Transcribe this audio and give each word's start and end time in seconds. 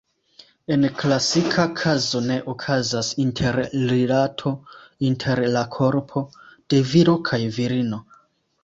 En 0.75 0.85
klasika 1.01 1.65
kazo 1.81 2.21
ne 2.29 2.39
okazas 2.55 3.11
interrilato 3.27 4.55
inter 5.13 5.45
la 5.59 5.65
korpo 5.79 6.29
de 6.71 6.83
viro 6.95 7.19
kaj 7.31 7.45
virino. 7.61 8.05